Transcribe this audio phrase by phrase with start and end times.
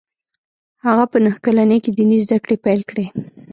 [0.85, 3.05] هغه په نهه کلنۍ کې ديني زده کړې پیل کړې